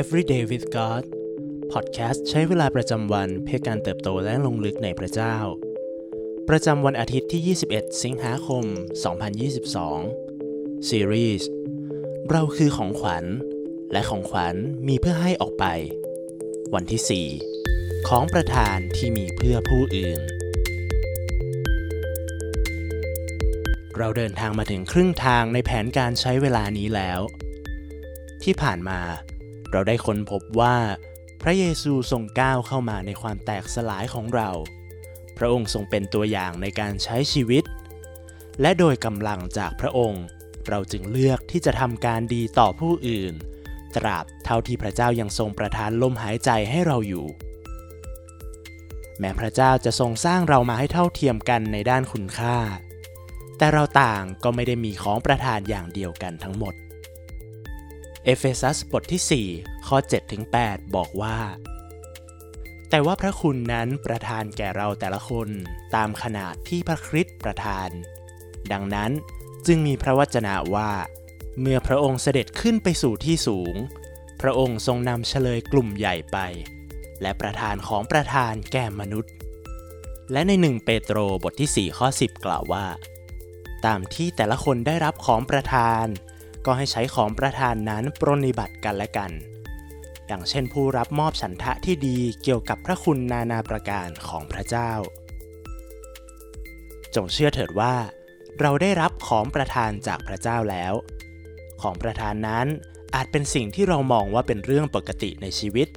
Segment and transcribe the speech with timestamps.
[0.00, 1.04] Everyday with God
[1.72, 5.36] พอดแคสต์ใช้เวลาประจำวันเพื่อการเติบโตและลงลึกในพระเจ้า
[6.48, 8.64] ประจำวันอาทิตย์ที่ 21 สิงหาคม
[9.96, 11.48] 2022 ซีรีส์
[12.30, 13.24] เราคือของขวัญ
[13.92, 14.54] และของขวัญ
[14.88, 15.64] มีเพื่อให้ออกไป
[16.74, 17.30] วันที่
[17.68, 20.20] 4 ของประธานที่มีเพื่อผู้อื่น
[23.98, 27.20] เราเดินทางมาถึงครึ่งทางในแผนการใช้เวลานี้แล้ว
[28.42, 29.00] ที่ผ่านมา
[29.72, 30.76] เราได้ค้นพบว่า
[31.42, 34.50] พระเยซูทรงก้าวเข้ามาในความแตกสลายของเรา
[35.36, 37.64] พระองค์ทรงเป็นตัวอย่างในการใช้ชีวิต
[38.60, 40.24] และโดยกำลังจากพระองค์
[40.68, 43.34] เราจึงเลือกที่จะทำการดีต่อผู้อื่น
[43.96, 47.26] ตราบเท่าที่พระเจ้ายังทรงประทานลมหายใจให้เราอยู่
[49.18, 52.58] แม้พระเจ้าจะทรงสร้างเรามาให้เท่าเทียมกันในด้านคุณค่า
[53.58, 56.74] แต่เราต่างก็ไม่ได้มีของประทานอย่างเดียวกันทั้งหมด
[58.28, 59.96] เอเฟซัสบทที่ 4 ข้อ
[60.46, 61.38] 7-8บอกว่า
[62.90, 65.48] แต่ว่าพระคุณนั้นประทานแก่เราแต่ละคน
[65.94, 67.88] ตามขนาดที่พระคริสต์ประทาน
[68.72, 69.10] ดังนั้น
[69.66, 70.90] จึงมีพระวจนะว่า
[71.60, 73.74] เมื่อพระองค์เสด็จขึ้นไปสู่ที่สูง
[74.40, 76.38] พระองค์ทรงนำเฉลยกลุ่มใหญ่ไป
[77.22, 79.32] และประทานของประทานแก่มนุษย์
[80.32, 82.86] และในหนึ่งเปโตรบทที่ 4 ข้อ 10 กล่าวว่า
[83.86, 86.06] ตามที่แต่ละคนได้รับของประทาน
[86.66, 89.30] ก็ให้ใช้ของประทานนั้นปรนนิบัติกันและกัน
[90.30, 94.92] ดังเช่นผู้รับมอบฉันทะที่ดีเกี่ยวกับพระคุณนานาประการของพระเจ้า
[97.14, 97.94] จงเชื่อเถิดว่า
[98.60, 100.94] เราได้รับของประทานจากพระเจ้าแล้ว
[101.82, 102.66] ของประทานนั้น
[103.14, 105.88] อาจเป็นสิ่งที่เรามองว่าเป็นเรื่องปกติในชีวิต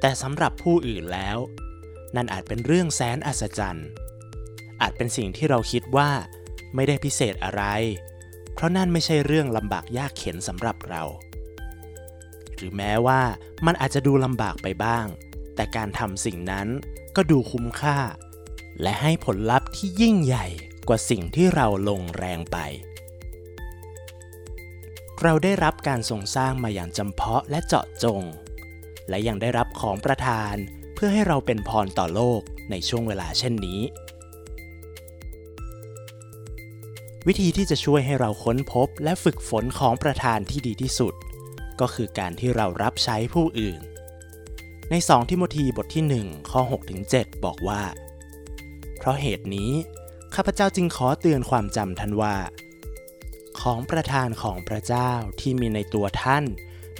[0.00, 1.38] แต่สำหรับผู้อื่นแล้ว
[2.16, 3.88] นั่นอาจเป็นเรื่องแสนอัศจรรย์
[4.82, 6.10] อาจเป็นสิ่งที่เราคิดว่า
[6.74, 7.62] ไม่ได้พิเศษอะไร
[8.54, 11.02] เพราะนั่นไม่ใช่เรื่องลำบากยากเข็นสำหรับเรา
[12.56, 13.20] หรือแม้ว่า
[13.66, 15.06] มันอาจจะดูลำบากไปบ้าง
[15.54, 16.66] แต่การทำสิ่งนั้น
[17.16, 17.98] ก็ดูคุ้มค่า
[18.82, 20.46] และให้ผลลัพธ์ที่ยิ่งใหญ่
[20.88, 22.58] กว่าสิ่งที่เราลงแรงไป
[25.22, 28.22] เราได้รับการทรงสร้างมาอย่างจำเพาะและเจาะจง
[29.08, 30.54] และยังได้รับของประทาน
[30.94, 32.40] เพื่อให้เราเป็นพรต่อโลก
[32.70, 33.80] ในช่วงเวลาเช่นนี้
[37.28, 41.14] วิธีที่จะช่วยให้เราค้นพบและฝึกฝนของประธานที่ดีที่สุด
[41.80, 43.80] ก็คือการที่เรารับใช้ผู้อื่น
[44.90, 46.62] ใน2ทิโมธีบทที่ 1 ข้อ
[47.02, 47.82] 6-7บอกว่า
[48.98, 49.72] เพราะเหตุนี้
[50.34, 52.36] ข้าพเจ้าจึงขอเตือนความจำท่านว่า
[53.60, 55.10] ของประธานของพระเจ้า
[55.40, 56.44] ที่มีในตัวท่าน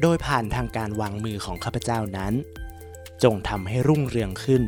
[0.00, 2.34] โดยผ่านทางการวางมือของข้าพเจ้านั้น
[3.22, 4.62] จงทำให้รุ่งเรืองขึ้น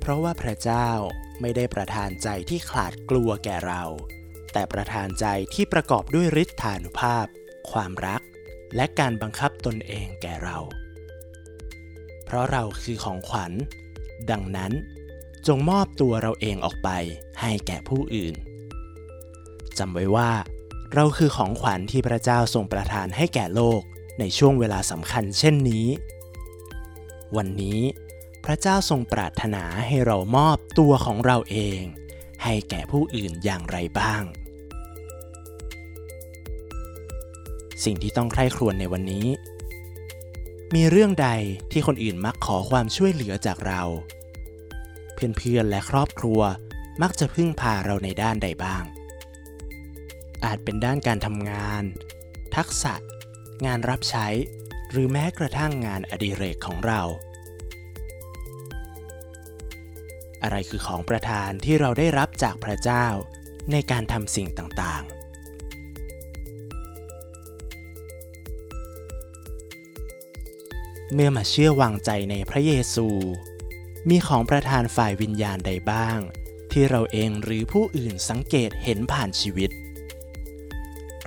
[0.00, 0.88] เพราะว่าพระเจ้า
[1.40, 3.82] ไม่ได้ประทานใจที่ขลาดกลัวแก่เรา
[4.58, 7.26] แต่ประทานใจที่ประกอบด้วยฤทธานุภาพ
[7.70, 8.22] ความรัก
[8.76, 10.58] และการบังคับตนเองแก่เรา
[12.24, 13.52] เพราะเราคือของขวัญ
[14.30, 14.72] ดังนั้น
[15.46, 16.90] จงมอบตัวเราเองออกไป
[17.40, 18.34] ให้แก่ผู้อื่น
[19.78, 20.32] จำไว้ว่า
[20.94, 23.80] เราคือของขวัญที่พระเจ้าทรงประทานให้แก่โลก
[24.18, 25.86] ในช่วงเวลาสำคัญเช่นนี้
[27.36, 27.80] วันนี้
[28.44, 31.80] พระเจ้าทรงปรารถนาให้เรามอบตัวของเราเอง
[32.44, 34.24] ให้แก่ผู้อื่นอย่างไรบ้าง
[37.84, 39.26] สิ่งที่ต้องใคร่ครวญในวันนี้
[40.74, 41.28] มีเรื่องใด
[41.72, 43.82] ที่คนอื่นมักขอความช่วยเหลือจากเรา
[45.14, 46.40] เพื่อนๆและครอบครัว
[47.02, 48.84] มักจะพึ่งพาเราในด้านใดบ้าง
[50.44, 51.82] อาจเป็นด้านการทำงาน
[52.56, 52.94] ทักษะ
[53.66, 54.26] งานรับใช้
[54.90, 57.00] หรือแม้กระทั่งงานอดิเรกของเรา
[60.42, 63.06] อะไรคือของประทานที่เราได้รับจากพระเจ้า
[63.72, 65.25] ในการทำสิ่งต่างๆ
[71.14, 73.08] เมื่อมาเชื่อวางใจในพระเยซู
[74.08, 76.18] มีของประทานฝ่ายวิญญาณใดบ้าง
[76.72, 79.70] ที่เราเองหรือผู้อื่นสังเกตเห็นผ่านชีวิต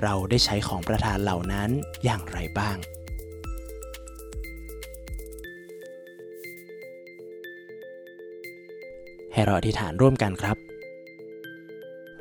[0.01, 1.69] เราได้ใช้ของประทานเหล่านั้น
[2.03, 2.77] อย่างไรบ้าง
[9.33, 10.57] ให้เราอธิษฐานร่วมกันครับ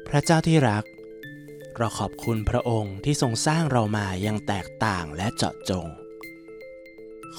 [0.09, 0.85] พระเจ้าที่รัก
[1.77, 5.89] เราขอบคุณพระองค์ที่ทรงสร้างเรามาอย่างแตกต่างและเจาะจง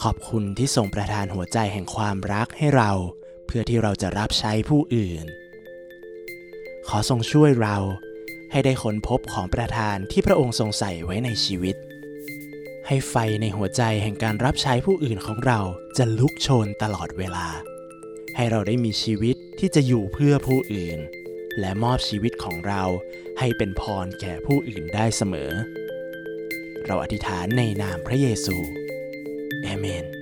[0.02, 2.92] ขอบคุณที่ทรงประทานหัวใจแห่งความรักให้เรา
[3.46, 5.26] เพื่อที่เราจะรับใช้ผู้อื่น
[6.88, 7.78] ขอทรงช่วยเรา
[8.52, 11.76] ให้ได้ค้นพบของประทานที่พระองค์ทรงใส่ไว้ในชีวิต
[12.88, 15.60] ให้ไฟในหัวใจแห่งการรับใช้ผู้อื่นของเรา
[15.98, 17.48] จะลุกโชนตลอดเวลา
[18.36, 21.00] ให้เราได้มีชีวิตที่จะอยู่เพื่อผู้อื่น
[21.60, 22.84] และมอบชีวิตของเรา
[23.40, 25.52] ให้เป็นพรแก่ผู้อื่นได้เสมอ
[26.86, 28.58] เราอธิษฐานในนามพระเยซู
[29.66, 30.19] Amen.